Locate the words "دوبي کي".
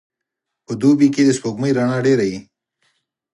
0.81-1.21